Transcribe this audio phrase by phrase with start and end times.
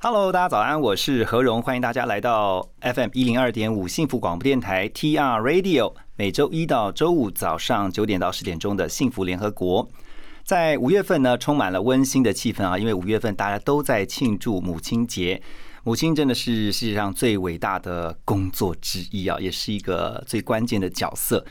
[0.00, 9.88] Hello，大家早安，我是何荣，欢迎大家来到 FM 一零二点五幸福广播电台 TR Radio，每周一到周五早上九点到十点钟的幸福联合国。
[10.44, 15.42] 在五月份呢，充满了温馨的气氛啊，因为五月份大家都在庆祝母亲节。
[15.82, 21.44] 母亲真的是世界上最伟大的工作之一啊，也是一个最关键的角色。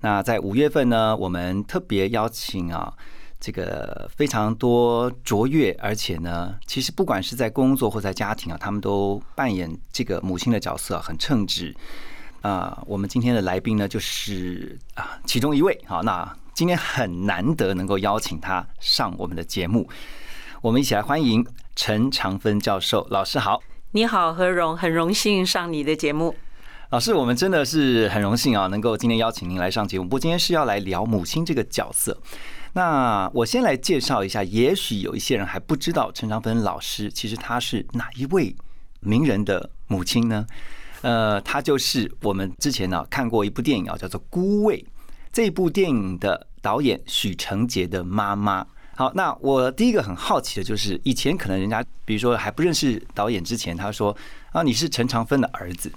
[0.00, 2.92] 那在五月份呢，我们特别邀请啊，
[3.44, 11.76] 这个非常多卓越，而且呢，其实不管是在工作或在家庭啊，他们都扮演这个母亲的角色啊，很称职。
[12.40, 15.78] 啊，我们今天的来宾呢，就是啊其中一位。
[15.86, 19.86] 好，那今天很难得能够邀请他上我们的节目，
[20.62, 23.60] 我们一起来欢迎陈长芬教授老师好。
[23.90, 26.34] 你好，何荣，很荣幸上你的节目。
[26.88, 30.04] 老师，我们真的是很荣幸啊，能够今天邀请您来上节目。
[30.04, 32.18] 不过今天是要来聊母亲这个角色。
[32.74, 38.54] 那我先来介绍一下，也许有一些人还不知道陈长芬老师，其实她是哪一位
[39.00, 40.44] 名人的母亲呢？
[41.02, 44.82] 呃，她就是我们之前呢看过一部电影啊，叫做《孤味》。
[45.32, 48.66] 这部电影的导演许成杰的妈妈。
[48.96, 54.16] 好，那我第一个很好奇的就是，以前可能人家比如说还不认识导演之前，他说
[54.52, 55.92] 啊你是陈长芬的儿子，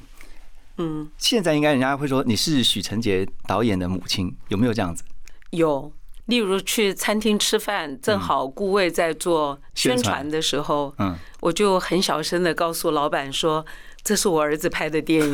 [0.77, 5.03] 嗯，现在应该人家会说你是许成杰导演的母亲，有没有这样子？
[5.51, 5.91] 有，
[6.27, 13.65] 例如去餐厅吃饭，正好顾魏在做宣传的时候，嗯，我就很小声的告诉老板说，
[14.03, 15.33] 这是我儿子拍的电影。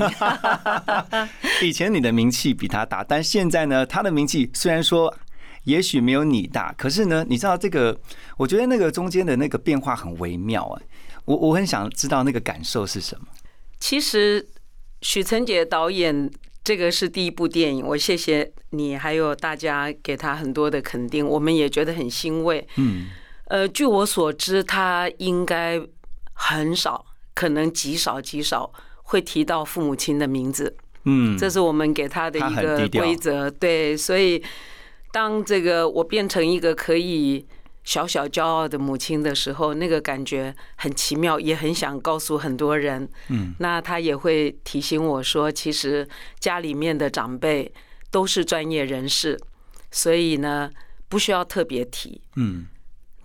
[1.62, 5.14] 以前你的名气比他大，但现在呢，他的名气虽然说
[5.64, 8.00] 也许没有你大，可是呢，你知道这个，
[8.38, 10.86] 我觉得那个中间的那个变化很微妙哎，
[11.26, 13.26] 我我很想知道那个感受是什么。
[13.80, 14.48] 其实
[15.02, 16.30] 许成杰导演
[16.64, 22.66] 这个是第一部电影，我谢谢你，还有大家给他很多的肯定，我们也觉得很欣慰。
[22.78, 23.08] 嗯，
[23.48, 25.82] 呃，据我所知，他应该
[26.34, 28.72] 很少，可能极少极少
[29.04, 30.76] 会提到父母亲的名字。
[31.04, 33.52] 嗯，这是我们给他的一个规则。
[33.52, 34.42] 对，所以
[35.12, 37.46] 当这个我变成一个可以
[37.84, 43.10] 小小骄傲的母亲的时候，那个感觉很奇妙，也很想告诉很多人。
[43.30, 46.08] 嗯，那他也会提醒我说，其实
[46.40, 47.72] 家里面的长辈
[48.10, 49.40] 都是专业人士，
[49.92, 50.72] 所以呢，
[51.10, 52.22] 不需要特别提。
[52.36, 52.66] 嗯。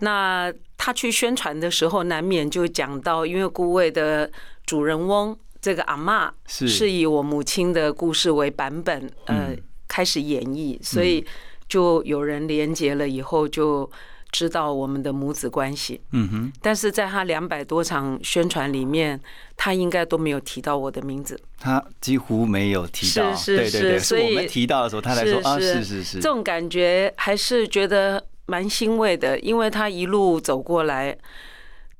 [0.01, 4.31] 那他去宣传的时候，难免就讲到，因为顾魏的
[4.65, 6.67] 主人翁这个阿嬷是。
[6.69, 9.59] 是以我母亲的故事为版本，呃嗯，
[9.89, 11.25] 开始演绎，所以
[11.67, 13.91] 就有人连接了以后就
[14.31, 15.99] 知道我们的母子关系。
[16.11, 19.19] 嗯哼，但是在他两百多场宣传里面，
[19.57, 21.39] 他应该都没有提到我的名字。
[21.59, 31.17] 他几乎没有提到，是是对对对，是所以我们提到的时候，他才说啊，是是是这，种感觉还是觉得蛮欣慰的，因为他一路走过来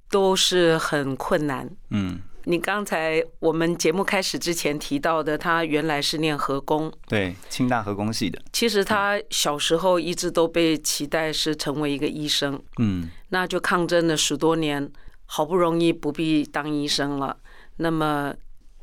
[0.09, 1.69] 都是很困难。
[1.89, 13.09] 嗯，你刚才我们节目开始之前提到的，他原来是念核工，对，清大核工系的，其实他小时候一直都被期待是成为一个医生，嗯。
[13.29, 14.91] 那就抗争了十多年，
[15.25, 17.38] 好不容易不必当医生了，
[17.77, 18.33] 那么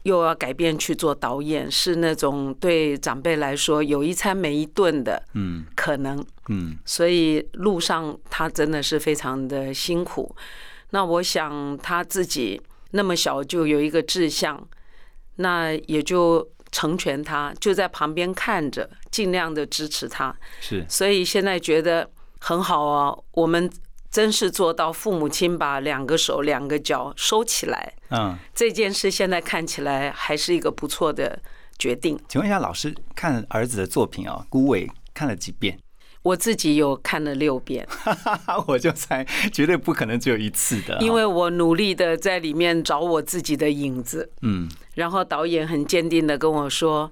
[0.05, 5.65] 又要改变去做导演，是那种对长辈来说有一餐没一顿的嗯。
[5.75, 6.25] 可能。
[6.49, 6.79] 嗯。
[6.85, 10.37] 所以路上他真的是非常的辛苦。
[10.91, 12.61] 那我想他自己
[12.97, 14.67] 那么小就有一个志向，
[15.37, 20.35] 那也就成全他，就在旁边看着，尽量的支持他。
[20.61, 23.71] 是，所以现在觉得很好哦，我们
[24.11, 31.39] 真是做到父母亲把两个手、两个脚收起来嗯，这件事，现在看起来还是一个不错的
[31.79, 32.19] 决定。
[32.29, 35.79] 请问一下老师，看儿子的作品啊，《孤伟》看了几遍？
[36.27, 37.87] 我自己有看了六遍。
[38.67, 40.97] 我就猜绝对不可能只有一次的。
[40.97, 47.11] 啊，因为我努力的在里面找我自己的影子，嗯，然后导演很坚定的跟我说，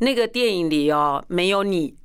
[0.00, 1.94] 那个电影里哦没有你，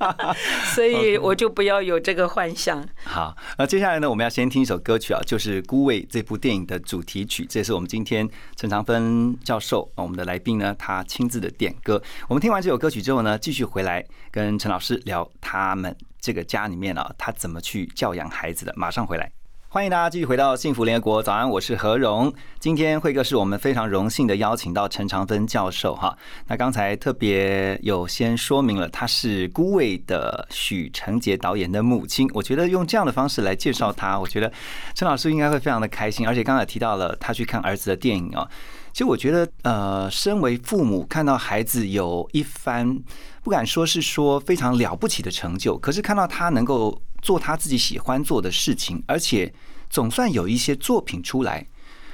[0.74, 2.82] 所以我就不要有这个幻想。
[3.04, 12.02] 好，那接下来呢，我们要先听一首歌曲啊，就是《孤味》这部电影的主题曲，这也是我们今天陈长芬教授，我们的来宾呢，他亲自的点歌。
[12.28, 18.72] 我们听完这首歌曲之后呢，继续回来跟陈老师聊他们这个家里面啊，他怎么去教养孩子的。
[18.76, 19.30] 马上回来。
[19.68, 22.32] 欢迎大家继续回到幸福联合国，早安，我是何荣。
[22.60, 26.16] 今天慧哥是我们非常荣幸的邀请到陈长芬教授哈。
[26.46, 32.30] 那刚才特别有先说明了，他是孤味的许成杰导演的母亲。
[32.32, 34.50] 我觉得用这样的方式来介绍他，我觉得
[34.94, 36.26] 陈老师应该会非常的开心。
[36.26, 38.48] 而且刚才提到了他去看儿子的电影啊，
[38.92, 42.96] 其实我觉得呃，身为父母看到孩子有一番
[43.42, 47.02] 不敢说是说非常了不起的成就，可是看到他能够。
[47.26, 49.52] 做他自己喜欢做的事情，而且
[49.90, 51.66] 总算有一些作品出来。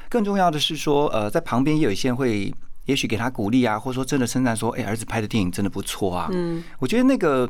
[0.09, 2.50] 更重要的是说，呃，在旁边也有一些人会，
[2.87, 7.47] 也许给他鼓励啊，或者说真的称赞说：“哎，儿子拍的电影真的不错啊。”嗯，我觉得那个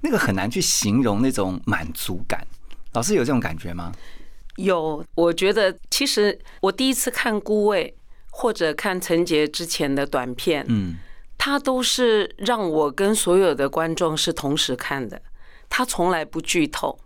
[0.00, 2.44] 那个很难去形容那种满足感。
[2.94, 3.92] 老师有这种感觉吗？
[4.56, 7.94] 有，我觉得其实我第一次看《孤味》
[8.30, 10.96] 或者看陈杰之前的短片，嗯，
[11.38, 15.22] 他都是让我跟所有的观众是同时看的，
[15.68, 16.98] 他从来不剧透。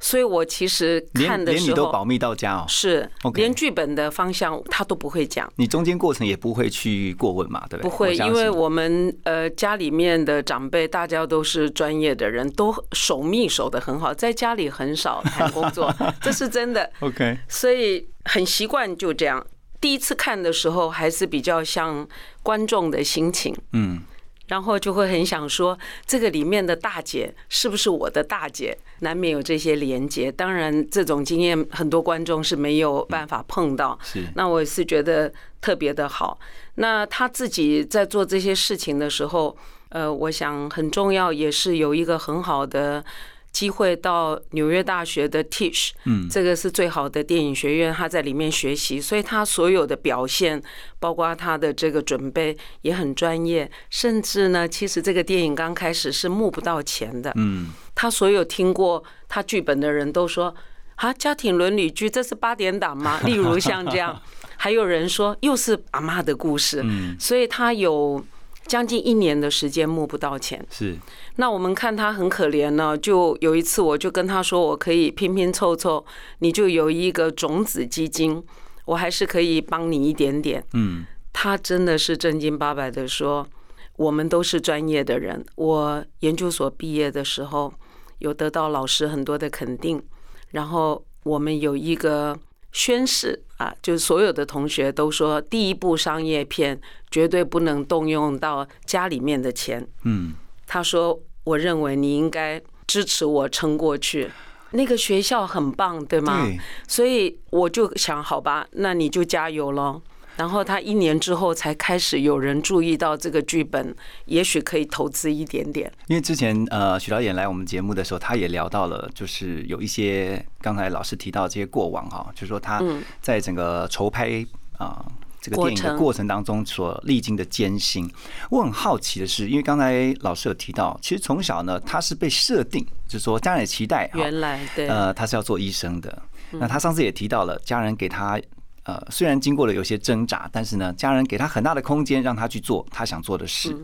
[0.00, 7.90] 所以我其实看的时候，连你都保密到家哦，是，连剧本的方向他都不会讲，你中间过程也不会去过问嘛，对不对？
[7.90, 15.92] 不会，因为我们呃家里面的长辈大家都是专业的人，都守密守的很好，在家里很少谈工作，
[16.22, 16.88] 这是真的。
[17.00, 19.44] OK，所以很习惯就这样。
[19.80, 22.06] 第一次看的时候，还是比较像
[22.42, 24.00] 观众的心情，嗯。
[24.48, 28.76] 然后就会很想说，这个里面的大姐是不是我的大姐？
[29.00, 30.30] 难免有这些连接。
[30.32, 33.98] 当然，这种经验很多观众是没有办法碰到。
[34.02, 34.24] 是。
[34.34, 36.38] 那我是觉得特别的好。
[36.74, 39.56] 那他自己在做这些事情的时候，
[39.90, 43.04] 呃，我想很重要，也是有一个很好的。
[43.50, 50.62] 机会到纽约大学的 Tisch，嗯，这个是最好的电影学院，他在里面学习，所以他所有的表现，
[51.00, 53.70] 包括他的这个准备也很专业。
[53.90, 60.54] 甚至呢，其实这个电影刚开始是募不到钱的，嗯，他所有听过他剧本的人都说
[60.96, 63.20] 啊，家庭伦理剧这是八点档吗？
[63.26, 64.20] 例如像这样，
[64.56, 68.24] 还有人说又是阿妈的故事，嗯，所以他有。
[68.68, 70.96] 将近一年的时间募不到钱，是。
[71.36, 76.04] 那我们看他很可怜呢，就有一次我就跟他说，我可以拼拼凑凑，
[76.40, 78.44] 你就有一个种子基金，
[78.84, 80.62] 我还是可以帮你一点点。
[80.74, 83.48] 嗯，他真的是正经八百的说，
[83.96, 85.42] 我们都是专业的人。
[85.56, 87.72] 我研究所毕业的时候，
[88.18, 90.02] 有得到老师很多的肯定，
[90.50, 92.38] 然后我们有一个。
[92.72, 96.80] 宣誓啊，就是所有的同学都说，第一部商业片
[97.10, 99.86] 绝对不能动用到家里面的钱。
[100.04, 100.34] 嗯，
[100.66, 104.30] 他说，我认为你应该支持我撑过去。
[104.72, 106.46] 那个学校很棒，对吗？
[106.86, 110.02] 所以我就想，好吧，那你就加油喽。
[110.38, 113.92] 然后他一年之后才开始有人注意到这个剧本，
[114.26, 115.92] 也许可以投资一点点。
[116.06, 122.80] 因为之前呃许导演来我们节目的时候，他也聊到了，就是有一些刚才老师提到这些过往哈，就是说他
[123.20, 124.46] 在整个筹拍
[124.78, 125.04] 啊
[125.40, 128.08] 这个电影的过程当中所历经的艰辛。
[128.48, 136.22] 我很好奇的是，因为刚才老师有提到，其实从小呢他是被设定，就是说家人期待，原来对呃他是要做医生的。
[136.52, 138.40] 那他上次也提到了，家人给他。
[138.88, 143.76] 呃，虽然经过了有些挣扎，但是呢，家人给他很大的空间，让他去做他想做的事。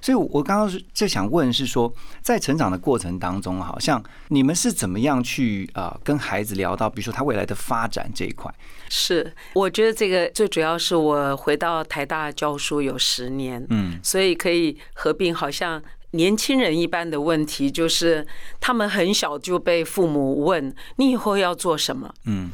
[0.00, 8.52] 所以，我刚刚是就想问，是说在成长的过程当中，好像你们是怎么样去啊跟孩子聊到，比如说他未来的发展这一块？
[8.88, 18.24] 是，我觉得这个最主要是我回到台大教书有十年，嗯，所以可以合并，好像年轻人一般的问题，就是
[18.60, 22.52] 他们很小就被父母问你以后要做什么，嗯。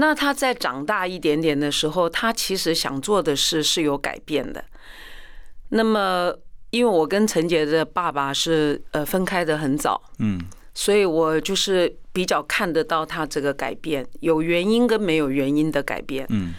[0.00, 4.64] 那他在长大一点点的时候，他其实想做的事是有改变的。
[5.68, 6.34] 那么，
[6.70, 10.40] 因为我跟陈杰的爸爸是呃分开的很早，嗯，
[10.72, 16.54] 所以我就是比较看得到他这个改变，有原因跟没有原因的改变，嗯，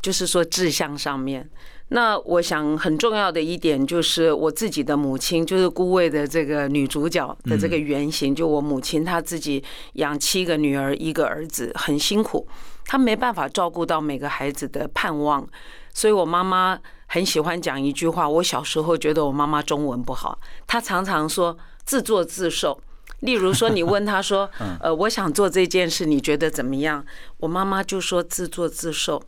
[0.00, 1.50] 就是说志向上面。
[1.90, 9.64] 那我想很重要的一点就是我自己的母亲，就是孤位的这个女主角的这个原型，就我母亲她自己
[9.94, 12.46] 养七个女儿一个儿子很辛苦，
[12.84, 15.48] 她没办法照顾到每个孩子的盼望，
[15.94, 18.28] 所以我妈妈很喜欢讲一句话。
[18.28, 22.78] 我小时候觉得我妈妈中文不好，她常常说自作自受。
[23.20, 24.48] 例如说，你问她说，
[24.80, 27.04] 呃，我想做这件事，你觉得怎么样？
[27.38, 29.20] 我妈妈就说自作自受。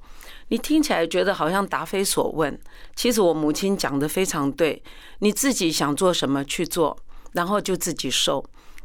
[0.51, 2.61] 你听起来觉得好像答非所问，
[2.95, 4.83] 其实我母亲讲的非常对，
[5.21, 6.97] 你自己想做什么去做，
[7.33, 8.45] 然后就自己受。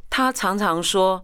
[0.09, 1.23] 她常常说：“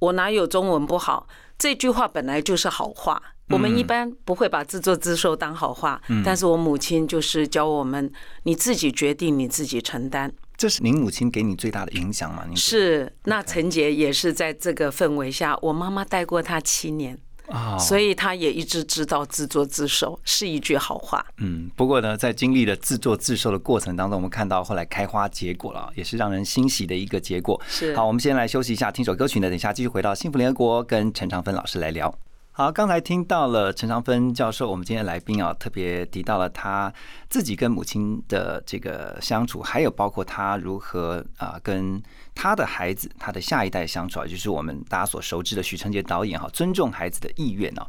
[0.00, 6.02] 我哪有中文不好？”这句话本来就是好话，我们一般不会把自作自受当好话。
[6.24, 8.12] 但是我母亲就是教我们：
[8.42, 10.30] 你自己决定，你自己承担。
[10.56, 12.44] 这是您母亲给你最大的影响吗？
[12.56, 13.10] 是。
[13.24, 17.18] 那陈杰也是在这个氛围下，我妈妈带过他七年。
[17.50, 21.24] 啊，所以他也一直知道自作自受是一句好话。
[21.38, 27.60] 嗯，不过呢，在经历了自作自受的过程当中，我们看到后来开花结果了，也是让人欣喜的一个结果。
[27.68, 32.12] 是好，我们先来休息一下，听首歌曲呢，等一下继续回到幸福联合国，跟陈长芬老师来聊。
[32.58, 36.90] 好，刚才听到了陈长芬教授，我们今天的来宾啊，特别提到了他
[37.28, 42.02] 自己跟母亲的这个相处，还有包括他如何啊跟
[42.34, 47.86] 他的孩子、他的下一代相处啊，就是我们大家所熟知的许成杰导演哈，尊重孩子的意愿哦。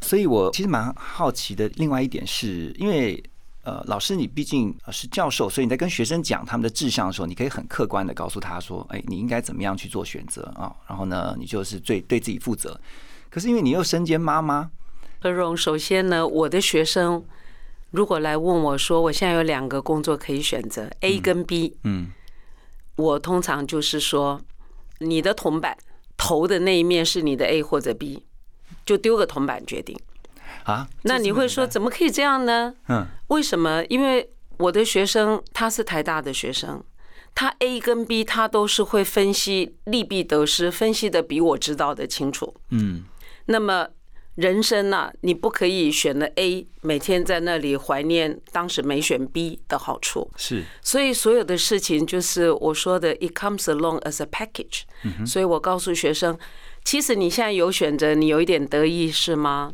[0.00, 3.22] 所以我其实蛮好奇的，另外一点是因为。
[3.64, 12.80] 呃，老师，你毕竟是教授，所以你在跟学生讲他们的志向的时候，你可以很客观的告诉他说：“哎，你应该怎么样去做选择啊？”然后呢，你就是最对自己负责。
[13.30, 14.70] 可是因为你又身兼妈妈，
[15.20, 17.24] 何荣，首先呢，我的学生
[17.90, 22.08] 如果来问我说，我现在有两个工作可以选择，A 跟 B，嗯，
[22.96, 24.40] 我通常就是说，
[24.98, 25.76] 你的铜板
[26.16, 28.24] 投的那一面是你的 A 或者 B，
[28.84, 29.98] 就丢个铜板决定。
[30.64, 32.74] 啊，那你会说怎么可以这样呢？
[32.88, 33.06] 嗯？
[33.28, 33.82] 为什么？
[33.88, 36.82] 因为我的学生他是台大的学生，
[37.34, 42.54] 他 A 跟 B 他都是会分析利弊得失，分析的比我知道的清楚。
[42.70, 43.04] 嗯
[43.48, 43.88] 那么
[44.36, 50.30] 人生呢、你不可以选了 A，每天在那里怀念当时没选 B 的好处。
[50.32, 54.82] 嗯，是，所以所有的事情就是我说的，it comes along as a package。
[55.26, 56.38] 所以我告诉学生，
[56.84, 59.72] 其实你现在有选择，你有一点得意是吗？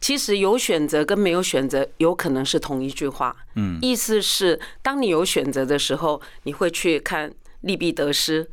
[0.00, 3.34] 其实有选择跟没有选择有可能是同一句话。
[3.56, 8.48] 嗯意思是当你有选择的时候，你会去看利弊得失，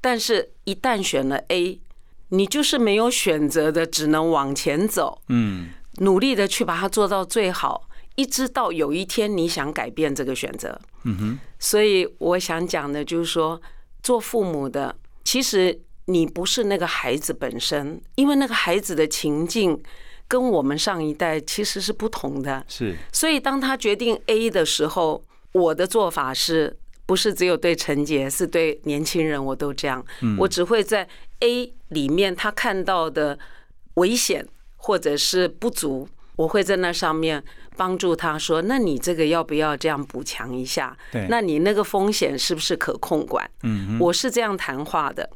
[0.00, 1.80] 但是一旦选了 A，
[2.28, 5.22] 你就是没有选择的，只能往前走。
[5.28, 5.68] 嗯
[5.98, 10.78] 努力的去把它做到最好，一直到有一天你想改变这个选择。
[11.04, 13.58] 嗯哼，所以我想讲的就是说，
[14.02, 19.82] 做父母的，其实你不是那个孩子本身，因为那个孩子的情境
[20.28, 22.62] 跟我们上一代其实是不同的。
[22.68, 30.04] 是，所以当他决定 A 的时候，我的做法是不是只有对陈杰，是对年轻人我都这样。
[30.38, 31.08] 我只会在
[31.40, 33.38] A 里面他看到的
[33.94, 34.44] 危险
[34.76, 37.42] 或者是不足，我会在那上面
[37.76, 40.96] 帮助他说：“那你这个要不要这样补强一下？
[41.12, 45.30] 对那你那个风险是不是可控管？”嗯，我是这样谈话的，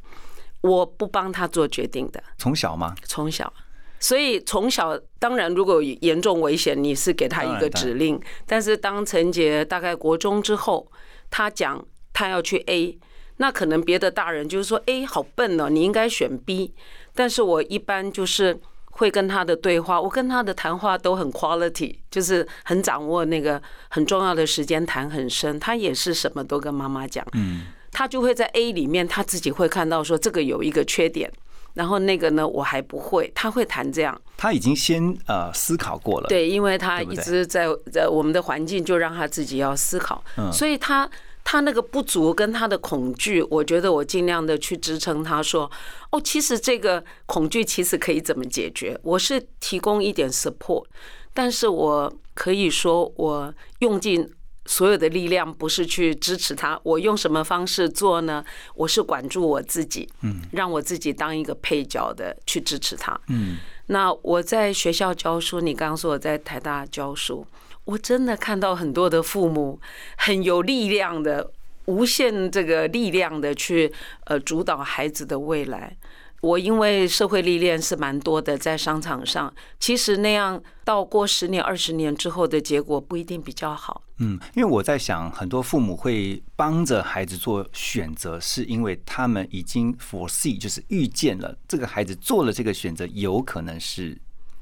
[0.61, 2.21] 我不帮他做决定的。
[2.37, 2.93] 从小吗？
[3.05, 3.51] 从小，
[3.99, 8.19] 所以从小当然，如果有严重危险，你是给他一个指令。
[8.45, 10.91] 但是当陈杰大概国中之后，
[11.31, 11.83] 他讲
[12.13, 12.99] 他要去 A，
[13.37, 16.75] 那可能别的大人就是说 A 好笨哦，你应该选 B。
[17.15, 18.59] 但是我一般就是
[18.91, 25.59] 会跟他的对话，我跟他的谈话都很 quality，就是很掌握那个很重要的时间谈很深。
[25.59, 31.29] 他也是什么都跟妈妈讲，嗯他就会在 A 里面，他自己会看到说这个有一个缺点，
[31.73, 34.19] 然后那个呢我还不会，他会谈这样。
[34.37, 41.09] 他已经先呃思考过了，，对，因为他一直在在我们的环境就让他自己要思考，嗯所以他
[41.43, 45.69] 他那个不足跟他的恐惧，我觉得我尽量的去支撑他说，
[46.11, 48.99] 哦，其实这个恐惧其实可以怎么解决？
[49.03, 50.85] 我是提供一点 support，
[51.33, 54.29] 但是我可以说我用尽。
[54.65, 58.45] 所有的力量不是去支持他，我用什么方式做呢？
[58.75, 63.19] 我是管住我自己，嗯，让我自己当一个配角的去支持他。
[63.27, 67.45] 嗯那我在学校教书，你刚刚说我在台大教书，
[67.83, 69.79] 我真的看到很多的父母
[70.15, 71.51] 很有力量的，
[71.85, 73.91] 无限这个力量的去
[74.25, 75.97] 呃主导孩子的未来。
[76.41, 84.01] 我因为社会历练是蛮多的，在商场上，其实那样到过十年、二十年之后的结果不一定比较好。
[84.17, 94.17] 嗯，因为我在想，很多父母会帮着孩子做选择，是因为他们已经 foresee，就是预见了这个孩子做了这个选择，有可能是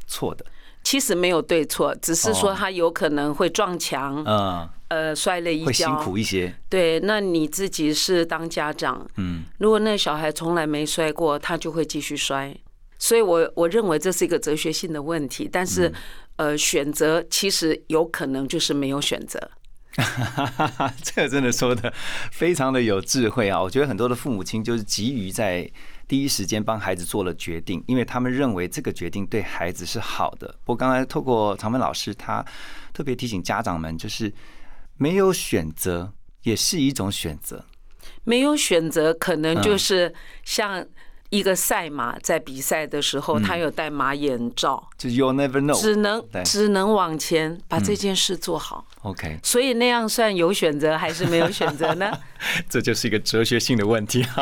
[0.06, 0.46] 错的。
[0.84, 5.88] 其实没有对错，只是说哦他有可能会撞墙，嗯，呃，摔了一会辛。
[5.96, 6.56] 苦一些。
[6.68, 12.56] 对，那你自己是当家长，嗯如果那小孩从来没摔过，他就会继续摔。
[12.98, 15.92] 所以我我认为这是一个哲学性的问题，但是
[16.38, 19.40] 呃，选择其实有可能就是没有选择。
[21.04, 21.92] 这个真的说的
[22.32, 23.62] 非常的有智慧啊！
[23.62, 25.70] 我觉得很多的父母亲就是急于在
[26.10, 30.48] 第一时间帮孩子做了决定，因为他们认为这个决定对孩子是好的。
[30.66, 32.44] 不过刚才透过常文老师，他
[32.92, 34.34] 特别提醒家长们，就是
[34.98, 36.12] 没有选择
[36.42, 37.64] 也是一种选择。
[38.24, 40.12] 没有选择，可能就是
[40.44, 40.84] 像
[41.30, 45.80] 一个赛马在比赛的时候，他有戴马眼罩，就是 you'll never know。
[45.80, 48.86] 只能对只能往前把这件事做好。
[49.04, 52.12] OK，所以那样算有选择还是没有选择呢？
[52.68, 54.24] 这就是一个哲学性的问题。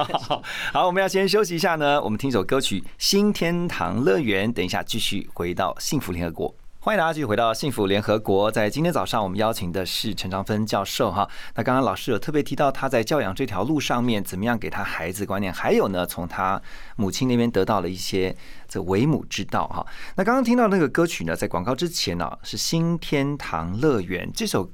[0.71, 6.55] 好，我们要先休息一下呢，我们听首歌曲《新天堂乐园》，等一下继续回到幸福联合国。
[6.87, 8.49] 欢迎大家继续回到幸福联合国。
[8.49, 11.29] 在今天早上，我们邀请的是陈长芬教授哈。
[11.55, 16.61] 那刚刚老师有特别提到他在教养这条路上面怎么样给他孩子观念，还有呢，从他
[16.95, 18.33] 母亲那边得到了一些
[18.69, 19.85] 这为母之道哈。
[20.15, 24.71] 那刚刚听到那个歌曲呢，在广告之前呢，是《新天堂乐园》这首。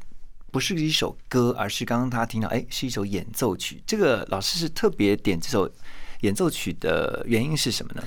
[0.52, 3.82] 不是一首歌，而是刚刚他听到，哎，是一首演奏曲。
[3.88, 5.68] 这个老师是特别点这首
[6.22, 8.04] 演奏曲的原因是什么呢？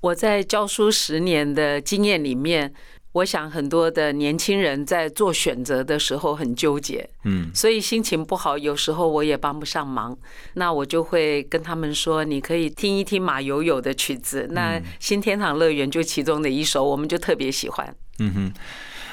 [0.00, 2.72] 我在教书十年的经验里面，
[3.12, 10.16] 我想很多的年轻人在做选择的时候很纠结，嗯，所以心情不好，有时候我也帮不上忙。
[10.54, 17.96] 那我就会跟他们说，你可以听一听马友友的曲子，那《新天堂乐园》就其中的一首，我们就特别喜欢。
[18.18, 18.52] 嗯哼。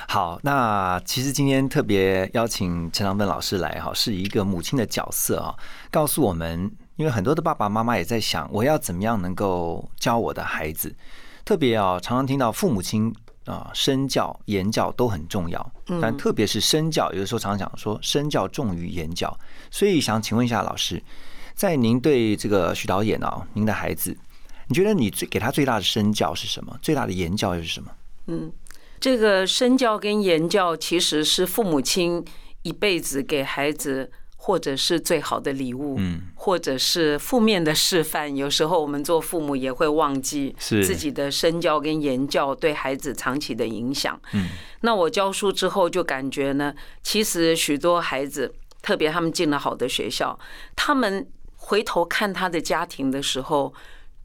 [0.07, 5.55] 好，那其实今天特别邀请陈长芬老师来哈，是一个母亲的角色啊，
[5.89, 10.95] 告诉我们，因为很多的爸爸妈妈也在想，我要怎么样能够教我的孩子，
[11.43, 13.11] 特别啊，常常听到父母亲
[13.45, 15.71] 啊，身教言教都很重要，
[16.01, 19.37] 但特别是身教，有的时候常常讲说身教重于言教，
[19.69, 21.01] 所以想请问一下老师，
[21.53, 24.17] 在您对这个徐导演啊，您的孩子，
[24.67, 26.77] 你觉得你最给他最大的身教是什么？
[26.81, 27.91] 最大的言教又是什么？
[28.27, 28.51] 嗯，
[28.99, 32.25] 这个身教跟言教其实是父母亲
[32.63, 34.11] 一辈子给孩子。
[34.45, 38.35] 或者是最好的礼物，嗯，或者是负面的示范。
[38.35, 44.21] 有时候我们做父母也会忘记自己的身教跟言教对孩子长期的影响。
[44.33, 44.49] 嗯，
[44.81, 46.71] 那我教书之后就感觉呢，
[47.01, 50.37] 其实许多孩子，特别他们进了好的学校，
[50.75, 53.73] 他们回头看他的家庭的时候，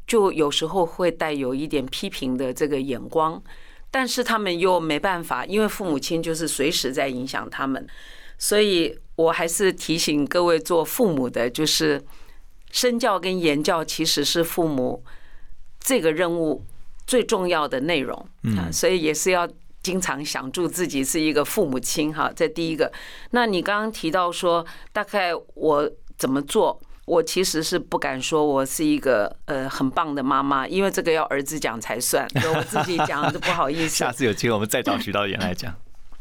[0.07, 3.43] 就有时候会带有一点批评的这个眼光，
[3.91, 7.87] 但是他们又没办法，因为父母亲就是随时在影响他们，
[8.37, 8.99] 所以。
[9.25, 12.03] 我还是提醒各位做父母的，就是
[12.71, 15.05] 身教跟言教其实是父母
[15.79, 16.65] 这个任务
[17.07, 18.15] 最重要的内容
[18.57, 19.49] 啊，所以也是要
[19.83, 22.31] 经常想住自己是一个父母亲哈。
[22.35, 22.91] 这第一个，
[23.33, 26.81] 那你刚刚提到说，大概我怎么做？
[27.07, 33.97] 我其实是不敢说我是一个呃很棒的妈妈，因为这个要儿子讲才算，我自己讲都不好意思。
[33.99, 35.75] 下次有机会我们再找徐导演来讲。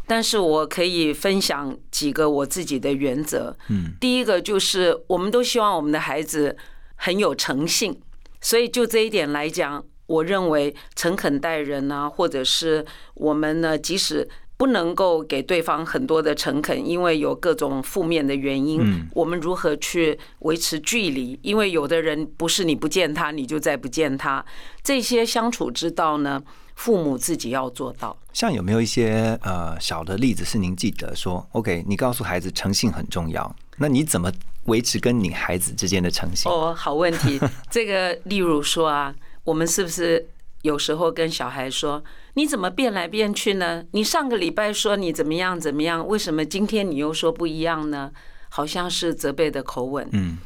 [0.10, 3.56] 但是我可以分享几个我自己的原则。
[3.68, 6.58] 嗯，第一个就是我们都希望我们的孩子
[6.96, 8.02] 很有诚信，
[8.42, 14.28] 所以就这一点来讲，我认为诚恳待人啊，或者是我们呢，即使
[14.60, 21.40] 不能够给对方很多的诚恳，因为有各种负面的原因，我们如何去维持距离？
[21.42, 24.46] 因为有的人不是你不见他，你就再不见他，
[24.84, 26.44] 这些相处之道呢？
[26.76, 28.16] 父母自己要做到。
[28.34, 34.30] 像有没有一些呃小的例子是您记得说，OK，你告诉孩子诚信很重要，那你怎么
[34.66, 36.52] 维持跟你孩子之间的诚信？
[36.52, 37.40] 哦，好问题。
[37.70, 40.26] 这个例如说啊，我们是不是
[40.62, 43.84] 有时候跟小孩说，你怎么变来变去呢？
[43.92, 48.12] 你上个礼拜说你怎么样怎么样，为什么今天你又说不一样呢？
[48.50, 50.08] 好像是责备的口吻。
[50.12, 50.38] 嗯，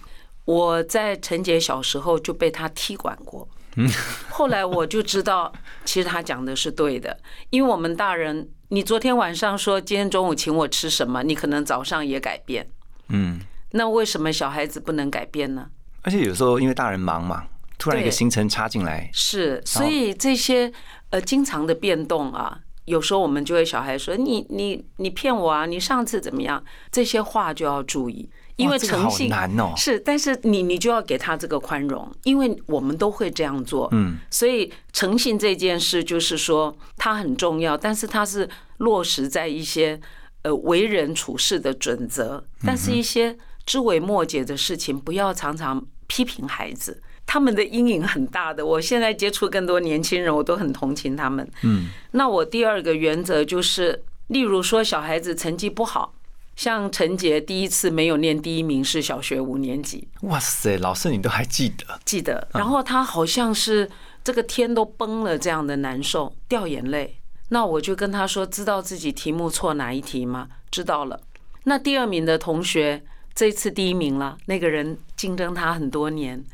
[0.46, 3.48] 我在陈杰小时候就被他踢馆过。
[4.30, 5.52] 后来我就知道，
[5.84, 7.18] 其实他讲的是对的，
[7.50, 12.70] 因为我们大人，你昨天晚上说今天中午请我吃什么，你可能早上也改变，
[13.08, 13.40] 嗯，
[13.72, 15.70] 那为什么小孩子不能改变呢？
[16.04, 17.46] 而且有时候因为大人忙嘛，
[17.84, 20.72] 突然一个行程插进来，是，所以这些
[21.10, 26.64] 呃经常的变动啊，有时候我们就会小孩说你你你骗我啊，你上次怎么样？
[26.90, 28.30] 这些话就要注意。
[28.56, 40.00] 因为诚信难哦，是，但是你你就要给他这个宽容，因为我们都会这样做，嗯，所以诚信这件事就是说它很重要，但是它是落实在一些
[40.44, 48.66] 呃为人处事的准则，但是一些枝微末节的事情，不要常常批评孩子，他们的阴影很大的。
[48.66, 56.14] 我现在接触更多年轻人，我都很同情他们，嗯，那我第二个原则就是，例如说小孩子成绩不好。
[56.56, 62.00] 像陈杰第一次没有念第一名是小学五年级，哇塞，老师你都还记得？
[62.06, 62.48] 记得。
[62.54, 63.90] 然后他好像是
[64.24, 67.18] 这个天都崩了这样的难受，掉眼泪。
[67.50, 70.48] 那我就跟他说，知道自己题目错哪一题吗？
[70.70, 71.20] 知道了。
[71.64, 73.02] 那第二名的同学
[73.34, 76.46] 这次第一名了，那个人竞争他很多年。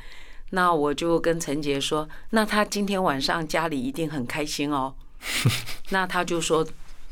[0.52, 4.94] 那我就跟陈杰说，那他今天晚上家里一定很开心哦。
[5.90, 6.66] 那他就说，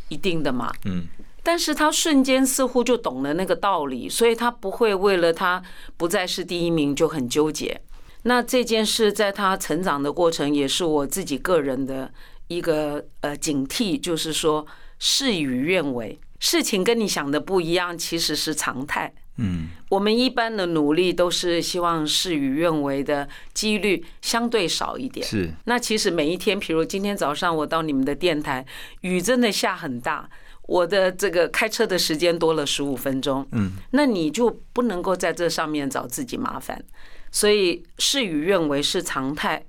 [0.10, 0.72] 一定的嘛。
[0.86, 1.06] 嗯。
[1.44, 5.64] 但是他瞬间似乎就懂了那个道理，所以他不会为了他
[5.96, 7.80] 不再是第一名就很纠结。
[8.24, 12.12] 那这件事在他成长的过程，也是我自己个人的
[12.48, 14.68] 一个呃警惕，就是说
[15.00, 19.14] 事与愿违，事情跟你想的不一样，其实是常态。
[19.38, 25.26] 嗯，我们一般的努力都是希望事与愿违的几率相对少一点。
[25.26, 28.66] 是那其实每一天，比如今天早上我到你们的电台，
[29.02, 30.30] 雨真的下很大，
[30.64, 33.48] 我的这个开车的时间多了十五分钟。
[33.52, 36.84] 嗯，那你就不能够在这上面找自己麻烦，
[37.32, 39.64] 所以事与愿违是常态。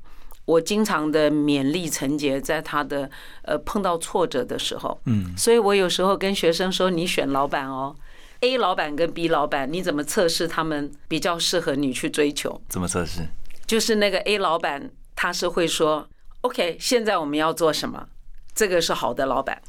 [0.47, 3.11] 我经常的勉励陈杰，在他的
[3.43, 7.95] 呃碰到挫折的时候，嗯，所以我有时候跟学生说，你选老板哦
[8.41, 12.61] ，A 老板跟 B 老板，你怎么测试他们比较适合你去追求？
[12.69, 13.23] 怎么测试？
[13.67, 16.09] 就是那个 A 老板，他是会说
[16.41, 18.07] ，OK，现在我们要做什么？
[18.55, 19.61] 这个是好的老板。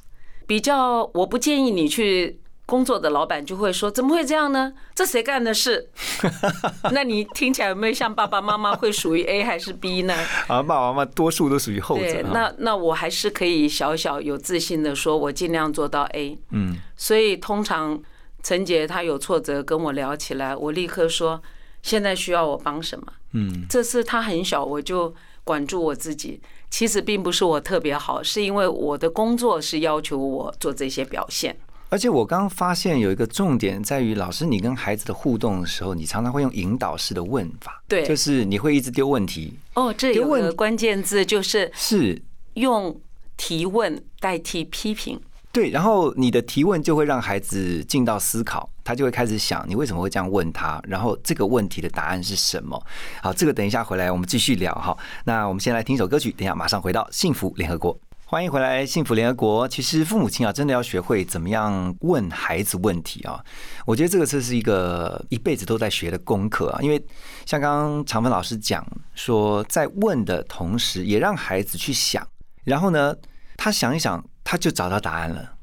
[0.47, 4.73] 比较我不建议你去工作的老板就会说，怎么会这样呢？
[4.95, 5.89] 这谁干的事？
[6.91, 10.15] 那你听起来有没有像爸爸妈妈会属于 A 还是 B 呢？
[10.47, 12.29] 啊，爸爸妈妈多数都属于后者，哈。
[12.33, 16.39] 那那我还是可以小小有自信的说，我尽量做到 A。
[16.51, 18.01] 嗯，所以通常
[18.41, 21.41] 陈杰他有挫折跟我聊起来，我立刻说，
[21.81, 23.05] 现在需要我帮什么？
[23.33, 26.41] 嗯，这次他很小，我就管住我自己。
[26.69, 31.57] 其实并不是我特别好，是因为我的工作是要求我做这些表现。
[31.89, 42.21] 而且我刚刚发现有一个重点在于，老师你跟孩子的互动的时候，你常常会用引导式的问法，对就是你会一直丢问题，哦，这有个关键字就是是
[42.53, 43.01] 用
[43.35, 45.19] 提问代替批评。
[45.51, 52.79] 对，然后你的提问就会让孩子进到思考，他就会开始想你为什么会这样问他，然后这个问题的答案是什么。
[53.23, 54.95] 好，这个等一下回来我们继续聊哈。
[55.25, 57.99] 那我们先来听一首歌曲，等一下马上回到幸福联合国。
[58.25, 59.67] 欢迎回来，幸福联合国。
[59.67, 63.43] 其实父母亲啊，真的要学会怎么样问孩子问题啊。
[63.87, 66.79] 我觉得这个这是一个一辈子都在学的功课啊。
[66.79, 67.03] 因为
[67.47, 68.85] 像刚刚长芬老师讲
[69.15, 72.23] 说，在问的同时，也让孩子去想，
[72.65, 73.15] 然后呢，
[73.61, 75.55] 他想一想，他就找到答案了。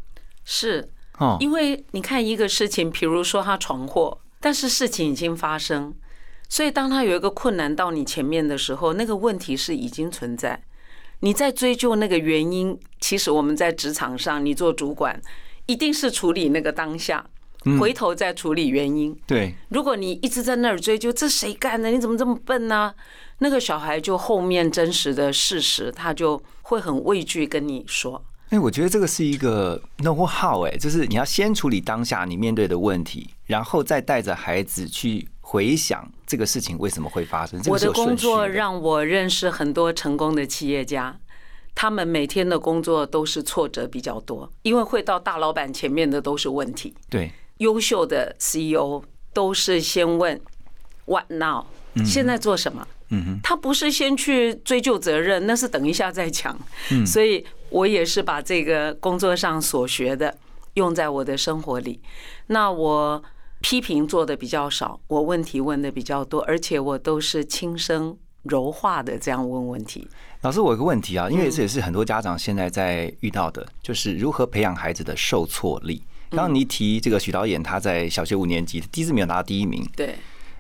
[0.45, 0.87] 是
[1.19, 5.95] 哦，因为你看一个事情，比如说他闯祸，但是事情已经发生，
[6.47, 10.63] 所以当他有一个困难到你前面的时候，那个问题是已经存在。
[11.21, 15.19] 你在追究那个原因，其实我们在职场上，你做主管
[15.65, 17.25] 一定是处理那个当下，
[17.81, 19.19] 回头再处理原因。
[19.27, 22.95] 对，如果你一直在那儿追究这谁干的，你怎么这么笨呢？
[23.39, 28.25] 那个小孩就后面真实的事实，他就会很畏惧跟你说。
[28.49, 37.61] 哎，我觉得这个是一个 know how，哎，就是你要先处理当下你面对的问题，然后再带着孩子去回想这个事情为什么会发生。
[37.63, 41.17] 这我的工作让我认识很多成功的企业家，
[41.75, 46.95] 他们每天的工作都是挫折比较多，因为会到大老板前面的都是问题。
[47.09, 49.03] 对，优秀的 CEO
[49.33, 50.41] 都是先问
[51.07, 51.67] What now？
[52.05, 52.87] 现在做什么？
[53.11, 56.59] 嗯哼，他不是先去追究责任，那是等一下再讲。
[56.91, 60.37] 嗯所以我也是把这个工作上所学的
[60.75, 62.01] 用在我的生活里。
[62.49, 63.23] 那我
[63.61, 70.07] 批评做的比较少，我问题问的比较多，而且我都是轻声柔化的这样问问题。
[70.43, 76.03] 老师，我有个问题啊，因为嗯这也是很多家长现在在遇到的，就是如何培养孩子的受挫力。
[76.31, 80.17] 刚嗯刚你提这个许导演，他在小学五年级第一次没有拿到第一名，对，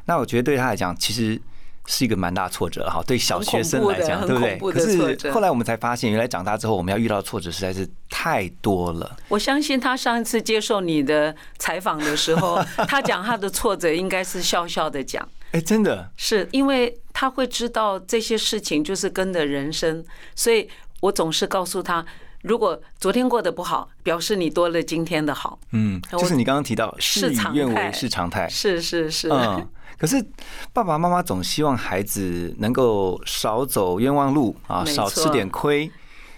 [0.06, 1.40] 那我觉得对他来讲，其实
[1.87, 3.03] 是一个蛮大挫折哈。
[3.07, 4.85] 对小学生来讲，很对不对？
[4.85, 9.16] 可是的后来我们才发现，原来长大之后，我们要遇到的挫折实在是太多了。
[9.29, 15.27] 我相信他上一次接受你的采访的时候， 他讲他的挫折应该是笑笑的讲。
[15.53, 20.68] 哎，真的，是因为他会知道这些事情就是跟着人生，所以
[21.01, 22.05] 我总是告诉他，
[22.42, 25.59] 如果昨天过得不好，表示你多了今天的好。
[25.70, 29.66] 嗯，就是你刚刚提到事与愿违是常态，是是是，嗯，
[29.98, 30.24] 可是
[30.72, 35.90] 爸爸妈妈总希望孩子能够少走冤枉路啊，少吃点亏。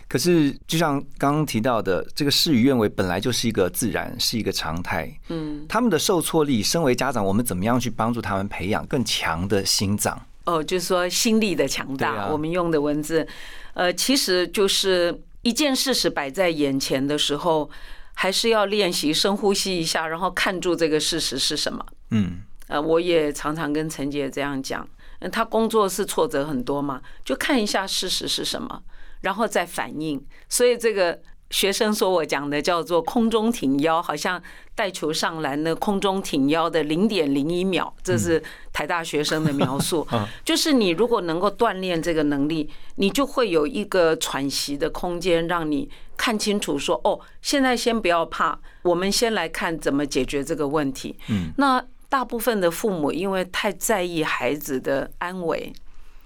[0.08, 5.12] 可是，就像刚刚提到的，这个事与愿违本来就是一个自然，是一个常态。
[5.28, 10.18] 嗯，他们的受挫力，身为家长，我们怎么样去帮助他们培养更强的心脏？
[10.46, 13.28] 哦，就是说心力的强大，啊我们用的文字，
[13.74, 17.68] 呃，其实就是一件事实摆在眼前的时候，
[18.14, 21.84] 还是要练习深呼吸一下，然后看住这个事实是什么。
[22.12, 22.38] 嗯，
[22.68, 24.86] 呃，我也常常跟陈杰这样讲，
[25.20, 28.82] 嗯他工作是挫折很多嘛，就看一下事实是什么，
[29.22, 30.24] 然后再反应。
[30.48, 34.40] 所以这个学生说我讲的叫做空中挺腰，好像
[34.74, 40.06] 带球上篮的空中挺腰的零点零一秒，这是台大学生的描述。
[40.44, 51.16] 就是你如果能够锻炼这个能力，你就会有一个喘息的空间，让你看清楚说，哦，现在先不要怕，我们先来看怎么解决这个问题。
[51.28, 55.72] 嗯，那大部分的父母因为太在意孩子的安危，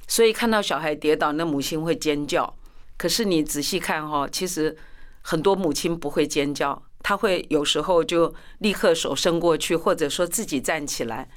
[0.07, 2.55] 所以看到小孩跌倒，那母亲会尖叫。
[2.97, 4.77] 可是你仔细看哈，其实
[5.23, 11.29] 很多母亲不会尖叫，她会有时候就立刻手伸过去，或者说自己站起来。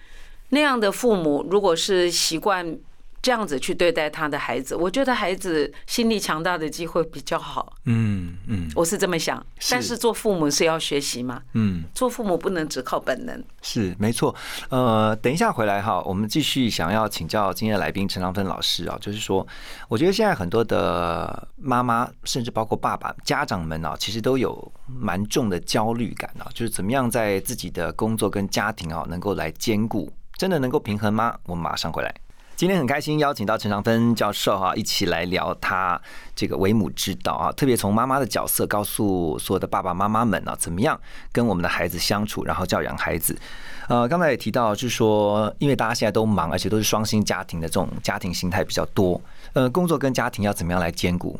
[0.49, 2.77] 那样的父母，如果是习惯。
[3.25, 7.73] 这样子去对待他的孩子，我觉得孩子心理强大的机会比较好。
[7.85, 9.43] 嗯嗯，我是这么想。
[9.71, 11.41] 但是做父母是要学习嘛？
[11.53, 13.43] 嗯，做父母不能只靠本能。
[13.63, 14.35] 是没错。
[14.69, 19.47] 呃，等一下回来哈，我们继续想要请教今天的来宾陈长芬老师啊，就是说，
[19.89, 31.35] 我觉得现在很多的妈妈，甚至包括爸爸、家长们啊，其实都有蛮重的焦虑感啊，就是怎么样在自己的工作跟家庭啊，能够来兼顾，真的能够平衡吗？
[31.47, 32.13] 我们马上回来。
[32.55, 36.01] 今天很开心邀请到陈长芬教授哈，一起来聊他
[36.33, 40.97] 这个为母之道啊，特别从妈妈的角色告诉所有的爸爸妈妈们啊，怎么样
[41.33, 43.37] 跟我们的孩子相处，然后教养孩子。
[43.89, 51.37] 呃，刚才也提到，就是说，因为大家现在都忙，而且都是双薪家庭的这种家庭形态比较多，呃，工作跟家庭要怎么样来兼顾？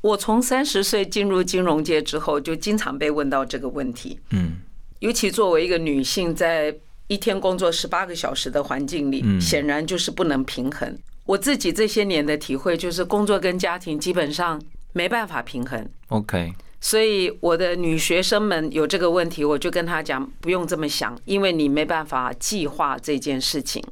[0.00, 4.18] 我从三十岁进入金融界之后，就经常被问到这个问题。
[4.30, 4.56] 嗯，
[4.98, 6.74] 尤其作为一个女性，在
[7.08, 10.96] 一天工作十八个小时的环境里，显然就是不能平衡。
[11.24, 15.86] 我自己这些年的体会就是，工作跟家庭基本上没办法平衡。
[16.08, 23.82] OK，所以我的女学生们有这个问题，我就跟她讲，不用这么想，因为你没办法计划这件事情，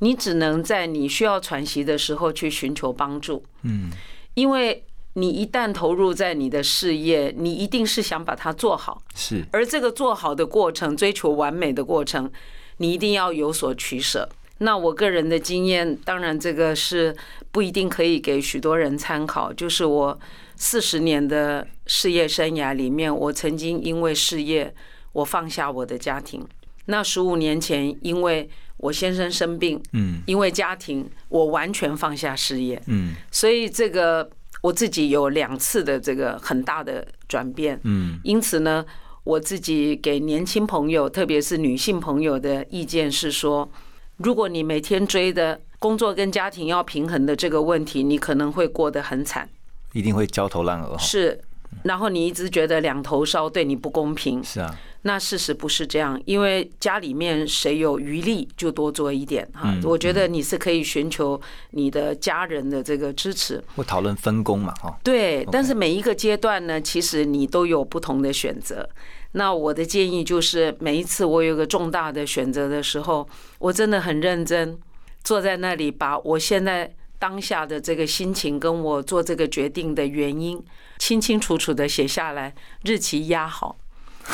[0.00, 3.42] 你只能在你需要喘息的时候去寻求帮助。
[3.62, 3.90] 嗯，
[4.34, 4.82] 因为。
[5.18, 9.02] 你一旦投入在你的事业，你一定是想把它做好。
[9.14, 12.30] 是，而这个做好的过程，追求完美的过程，
[12.76, 14.28] 你一定要有所取舍。
[14.58, 17.16] 那我个人的经验，当然这个是
[17.50, 19.50] 不一定可以给许多人参考。
[19.50, 20.18] 就是我
[20.56, 24.74] 四十年的事业生涯里面，我曾经因为事业，
[25.12, 26.46] 我放下我的家庭。
[26.84, 34.30] 那十五年前，因为我先生生病，嗯，因为家庭，我完全放下事业，嗯，所以这个。
[34.66, 38.84] 我自己有两次的这个很大的转变，嗯，因此呢，
[39.22, 43.70] 我自己给年轻朋友，特别是女性朋友的意见是说，
[44.16, 49.48] 如果你每天追的工作跟家庭要平衡的这个问题，你可能会过得很惨，
[49.92, 50.98] 一定会焦头烂额。
[50.98, 51.40] 是，
[51.84, 54.42] 然后你一直觉得两头烧，对你不公平。
[54.42, 54.76] 是啊。
[55.06, 59.72] 那事实不是这样，因为家里面谁有余力就多做一点哈。
[59.84, 61.40] 我觉得你是可以寻求
[61.70, 64.98] 你的家人的这个支持，会讨论分工嘛哈。
[65.04, 68.86] 对，但是每一个阶段呢，其实你都有不同的选择。
[69.32, 73.26] 那我的建议就是，每一次我有个重大的选择的时候，
[73.58, 74.76] 我真的很认真
[75.22, 80.60] 坐在那里，把我现在当下的这个心情跟我做这个决定的原因
[80.98, 83.76] 清清楚楚的写下来，日期压好。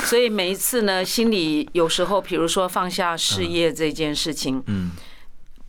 [0.04, 4.90] 所以每一次呢，心里有时候，比如说放下事业这件事情，嗯，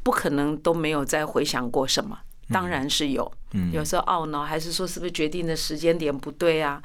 [0.02, 2.18] 不可能都没有再回想过什么，
[2.50, 6.82] 当然是有，嗯，有时候懊恼，还是说是不是决定的时间点不对啊？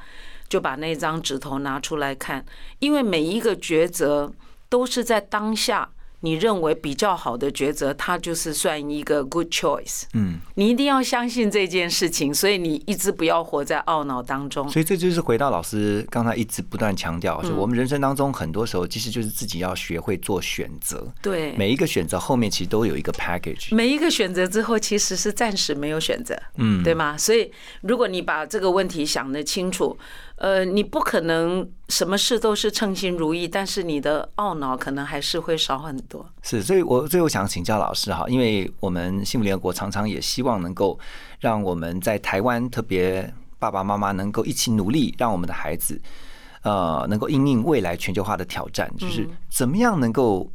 [0.47, 2.43] 就把那张纸头拿出来看，
[2.79, 4.31] 因为每一个抉择
[4.67, 5.89] 都是在当下。
[6.21, 10.03] 你认为比较好的抉择，它就是算一个 good choice。
[10.13, 14.67] 嗯，你一定要相信这件事情，所以你一直不要活在懊恼当中。
[14.69, 21.07] 所以这就是回到老师刚才一直不断强调，就我们人生当中很多时候其实就是自己要学会做选择。
[21.21, 23.73] 对，每一个选择后面其实都有一个 package。
[23.73, 27.17] 每一个选择之后其实是暂时没有选择，嗯，对吗？
[27.17, 27.51] 所以
[27.81, 29.97] 如果你把这个问题想得清楚。
[30.41, 36.23] 呃，你不可能什么事都是称心如意，但是你的懊恼可能还是会少很多。
[36.43, 40.97] 是，所以我最后想请教老师哈，因为我们幸福联合国常常也希望能够
[41.39, 45.99] 让我们在台湾，特别爸爸妈妈能够一起努力，让我们的孩子
[46.61, 50.47] 呃能够应应未来全球化的挑战，就是怎么样能够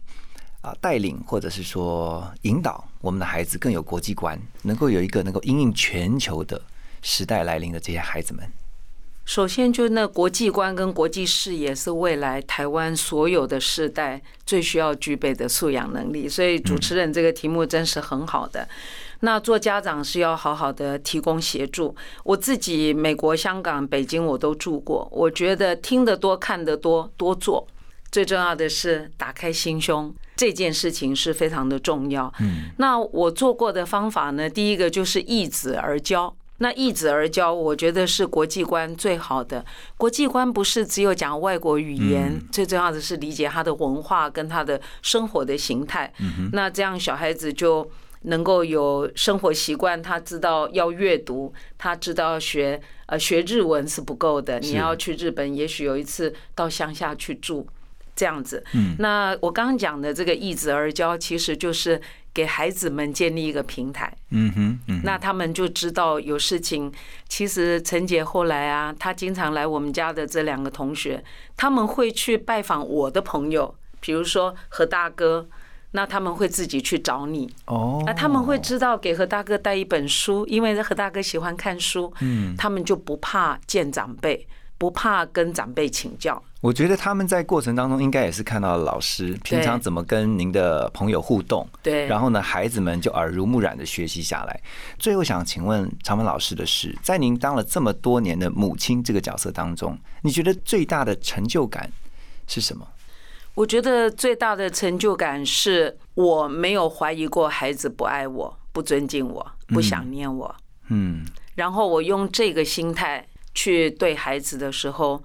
[0.61, 6.62] 啊带领或者是说引导我们的孩子更有国际观，能够有一个能够应应全球的
[7.03, 8.49] 时代来临的这些孩子们。
[9.25, 16.29] 首先，就那国际观跟国际视野是未来台湾所有的世代最需要具备的素养能力。
[16.29, 18.69] 所以，主持人这个题目真是很好的。
[19.21, 21.97] 那做家长是要好好的提供协助。
[22.25, 27.67] 我自己美国、香港、北京我都住过，我觉得听得多、看得多、多做，
[28.13, 32.31] 最重要的是打开心胸，这件事情是非常的重要。
[32.41, 36.37] 嗯，那我做过的方法呢，第一个就是易子而教。
[36.59, 39.64] 那易子而教，我觉得是国际观最好的。
[39.97, 46.12] 国际观不是只有讲外国语言，最重要的是理解他的文化跟他的生活的形态。
[46.53, 47.90] 那这样小孩子就
[48.23, 54.61] 能够有生活习惯，他知道要阅读，他知道学呃学日文是不够的。
[54.61, 57.67] 你要去日本，也许有一次到乡下去住，
[58.14, 58.64] 这样子。
[58.99, 62.01] 那我刚刚讲的这个易子而教，其实就是
[62.35, 64.12] 给孩子们建立一个平台。
[64.31, 66.92] 嗯哼，嗯哼，那他们就知道有事情。
[67.29, 71.23] 其实陈姐后来啊，她经常来我们家的这两个同学，
[71.57, 75.49] 他们会去拜访我的朋友，比如说何大哥，
[75.92, 77.49] 那他们会自己去找你。
[77.66, 86.42] 哦，那他们会知道给何大哥带一本书，因为何大哥喜欢看书，嗯，他们就不怕见长辈，不怕跟长辈请教。
[86.64, 94.61] 我觉得他们在过程当中应该也是看到了老师平常怎么跟您的朋友互动，对，然后呢，孩子们就耳濡目染的学习下来。
[94.98, 101.92] 最后想请问常文老师的是，在您当了这么多年的母亲这个角色当中，你觉得最大的成就感
[102.46, 102.88] 是什么？
[103.57, 110.57] 我觉得最大的成就感是我没有怀疑过孩子不爱我、不尊敬我、不想念我。
[110.88, 115.22] 嗯，然后我用这个心态去对孩子的时候，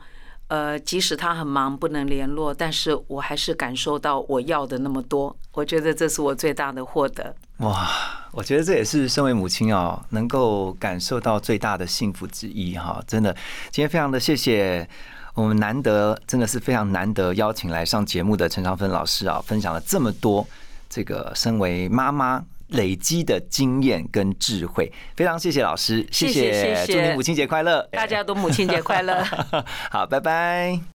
[0.50, 5.36] 呃，即使他很忙不能联络，但是我还是感受到我要的那么多。
[5.54, 7.36] 我觉得这是我最大的获得。
[7.58, 7.88] 哇，
[8.32, 13.00] 我觉得这也是身为母亲哦，能够感受到最大的幸福之一哈！
[13.06, 13.32] 真的，
[13.70, 14.88] 今天非常的谢谢
[15.36, 20.48] 我们难得，真的是非常难得邀请来上节目的陈长芬老师啊，分享了这么多
[20.90, 29.24] 这个身为妈妈累积的经验跟智慧，非常谢谢老师，谢谢祝你母亲节快乐，大家都母亲节快乐。
[29.92, 30.80] 好，拜拜。